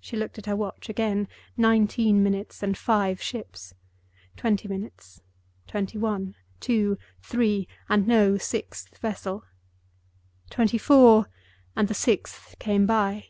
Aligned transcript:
She 0.00 0.16
looked 0.16 0.36
at 0.38 0.46
her 0.46 0.56
watch 0.56 0.88
again. 0.88 1.28
Nineteen 1.56 2.24
minutes, 2.24 2.60
and 2.60 2.76
five 2.76 3.22
ships. 3.22 3.72
Twenty 4.36 4.66
minutes. 4.66 5.22
Twenty 5.68 5.96
one, 5.96 6.34
two, 6.58 6.98
three—and 7.20 8.08
no 8.08 8.36
sixth 8.36 8.98
vessel. 8.98 9.44
Twenty 10.50 10.76
four, 10.76 11.28
and 11.76 11.86
the 11.86 11.94
sixth 11.94 12.58
came 12.58 12.84
by. 12.84 13.26